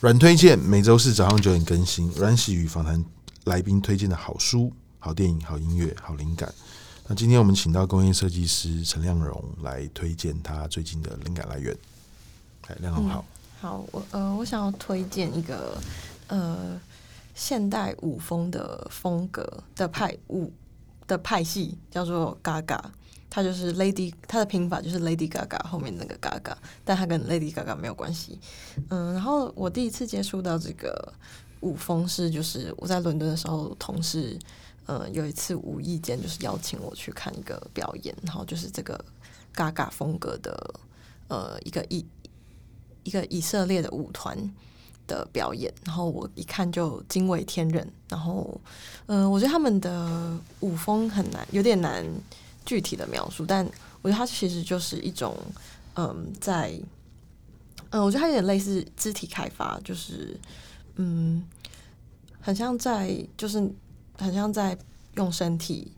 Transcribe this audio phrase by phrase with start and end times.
[0.00, 3.02] 阮推荐每周四早上九点更新，阮玺与访谈
[3.44, 6.52] 来宾推荐的好书、好电影、好音乐、好灵感。
[7.06, 11.76] 那今天我们请到工业设计师陈亮荣来推荐他最近的灵感来源。
[12.66, 13.24] 哎，亮荣好、
[13.60, 15.80] 好，我呃，我想要推荐一个
[16.26, 16.80] 呃
[17.42, 20.52] 现代舞风的风格的派舞
[21.08, 22.80] 的派系，叫做 Gaga。
[23.28, 28.38] 它就是 Lady，它的拼法就是 Lady Gaga 后面那个 Gaga，但它跟 Lady Gaga 没有关系。
[28.90, 31.12] 嗯，然后我第一次接触到这个
[31.62, 34.38] 舞风是，就是我在伦敦的时候，同事
[34.86, 39.04] 呃有一次无意间就是邀请我去看一个表演，然后就是这个
[39.52, 40.74] Gaga 风格的
[41.26, 42.06] 呃一个以
[43.02, 44.38] 一个以色列的舞团
[45.06, 47.86] 的表演，然后我一看就惊为天人。
[48.08, 48.60] 然后
[49.06, 52.04] 嗯、我觉得他们的舞风很难，有点难。
[52.64, 53.66] 具体的描述，但
[54.02, 55.36] 我觉得它其实就是一种，
[55.96, 56.72] 嗯，在，
[57.90, 60.38] 嗯，我觉得它有点类似肢体开发，就是，
[60.94, 61.44] 嗯，
[62.40, 63.68] 很像在，就是
[64.16, 64.78] 很像在
[65.16, 65.90] 用身体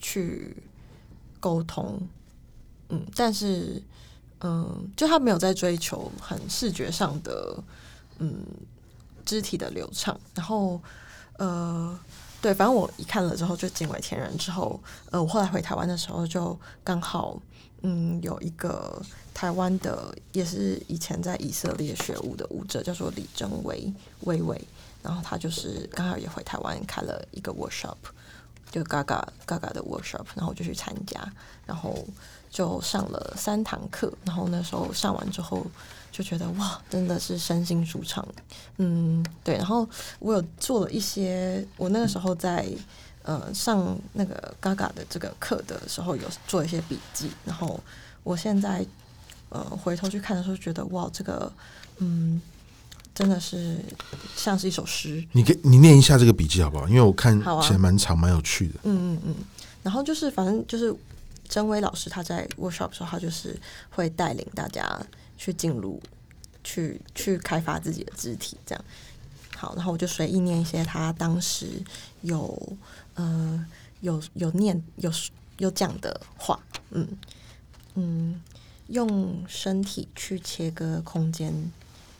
[0.00, 0.56] 去
[1.40, 2.00] 沟通，
[2.90, 3.82] 嗯，但是，
[4.42, 7.58] 嗯，就他没有在追求很视觉上的，
[8.18, 8.44] 嗯，
[9.24, 10.80] 肢体的流畅，然后，
[11.38, 11.98] 呃。
[12.40, 14.36] 对，反正我一看了之后就惊为天人。
[14.36, 14.78] 之后，
[15.10, 16.54] 呃，我后来回台湾的时候，就
[16.84, 17.40] 刚好，
[17.80, 19.00] 嗯，有一个
[19.32, 23.90] 台湾的，也是以前在以色列学舞的舞者，叫做李峥崴
[24.24, 24.60] 崴崴。
[25.02, 27.96] 然后他就是刚好也回台湾开了一个 workshop，
[28.74, 31.20] 就 Gaga Gaga 的 workshop，然后我就去参加，
[31.64, 32.04] 然后
[32.50, 34.12] 就上了三堂课。
[34.24, 35.64] 然后那时候上完之后。
[36.16, 38.24] 就觉得哇，真的是身心舒畅，
[38.76, 39.56] 嗯，对。
[39.56, 39.84] 然后
[40.20, 42.64] 我有做了一些，我那个时候在
[43.24, 47.32] 呃上那个 Gaga 的这个课的时候，有做一些笔记。
[47.44, 47.80] 然后
[48.22, 48.86] 我现在
[49.48, 51.52] 呃回头去看的时候，觉得哇，这个
[51.96, 52.40] 嗯
[53.14, 53.78] 真的是
[54.36, 55.24] 像是一首诗。
[55.32, 56.88] 你给你念一下这个笔记好不好？
[56.88, 58.74] 因为我看起来蛮长，蛮有趣的。
[58.82, 59.34] 嗯嗯嗯。
[59.82, 60.94] 然后就是反正就是
[61.48, 63.58] 曾威老师他在 workshop 的时候，他就是
[63.90, 65.00] 会带领大家。
[65.36, 66.00] 去进入，
[66.62, 68.84] 去去开发自己的肢体，这样
[69.56, 69.74] 好。
[69.74, 71.82] 然后我就随意念一些他当时
[72.22, 72.78] 有
[73.14, 73.66] 呃
[74.00, 75.12] 有有念有
[75.58, 76.58] 有讲的话，
[76.92, 77.06] 嗯
[77.94, 78.40] 嗯，
[78.86, 81.52] 用身体去切割空间，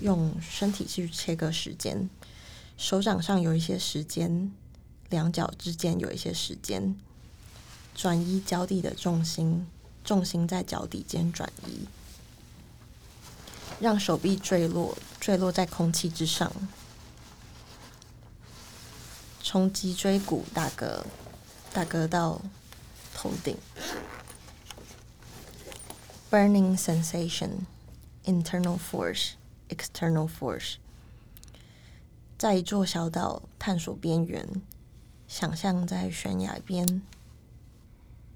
[0.00, 2.08] 用身体去切割时间，
[2.76, 4.52] 手掌上有一些时间，
[5.08, 6.94] 两脚之间有一些时间，
[7.94, 9.66] 转移脚底的重心，
[10.04, 11.86] 重心在脚底间转移。
[13.78, 16.50] 让手臂坠落，坠落在空气之上，
[19.42, 21.04] 从脊椎骨打嗝，
[21.72, 22.40] 打嗝到
[23.14, 23.56] 头顶。
[26.30, 27.66] Burning sensation,
[28.24, 29.32] internal force,
[29.68, 30.76] external force。
[32.38, 34.46] 在一座小岛探索边缘，
[35.26, 37.02] 想象在悬崖边，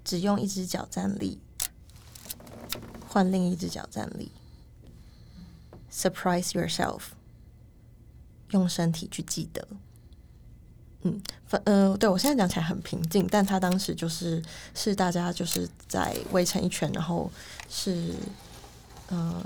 [0.03, 1.39] 只用一只脚站立，
[3.07, 4.31] 换另一只脚站立。
[5.91, 7.01] Surprise yourself，
[8.49, 9.67] 用身体去记得。
[11.03, 14.41] 嗯，反呃，对我现在讲起来很平静，但他当时就是
[14.73, 17.29] 是大家就是在围成一圈，然后
[17.69, 18.15] 是
[19.09, 19.45] 呃，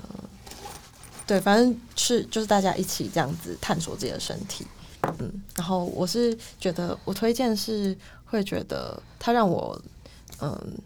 [1.26, 4.66] 对，反正是就是大家一起这样子探索自己的身体。
[5.18, 9.80] 嗯，然后我是觉得我推荐是会觉得他让我
[10.40, 10.78] 嗯。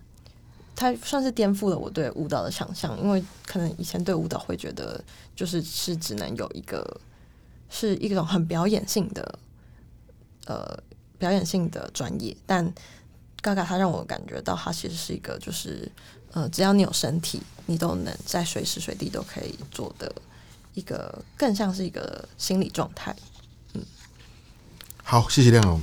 [0.77, 4.99] 它算是颠覆了我对舞蹈的想象，因为可能以前对舞蹈会觉得
[5.37, 6.99] 就是是只能有一个
[7.69, 9.39] 是一种很表演性的
[10.47, 10.83] 呃
[11.19, 12.65] 表演性的专业，但
[13.43, 15.87] Gaga 它让我感觉到它其实是一个就是
[16.33, 20.11] 呃只要你有身体，你都能在随时随地都可以做的
[20.75, 23.15] 一个更像是一个心理状态，
[23.75, 23.83] 嗯，
[25.03, 25.81] 好，谢谢亮龙。